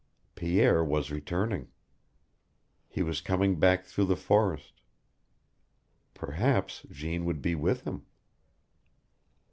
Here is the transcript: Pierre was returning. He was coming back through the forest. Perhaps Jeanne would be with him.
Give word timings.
Pierre 0.33 0.83
was 0.83 1.11
returning. 1.11 1.67
He 2.89 3.03
was 3.03 3.21
coming 3.21 3.59
back 3.59 3.85
through 3.85 4.05
the 4.05 4.15
forest. 4.15 4.81
Perhaps 6.15 6.87
Jeanne 6.89 7.23
would 7.25 7.39
be 7.39 7.53
with 7.53 7.81
him. 7.83 8.07